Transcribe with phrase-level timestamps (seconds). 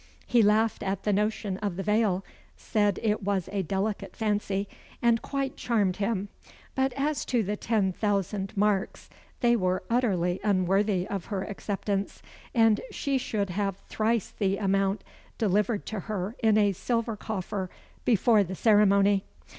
[0.25, 2.25] He laughed at the notion of the veil
[2.57, 4.67] said it was a delicate fancy,
[4.99, 6.29] and quite charmed him
[6.73, 9.11] but as to the ten thousand marks,
[9.41, 12.23] they were utterly unworthy of her acceptance,
[12.55, 15.03] and she should have thrice the amount
[15.37, 17.69] delivered to her in a silver coffer
[18.03, 19.23] before the ceremony.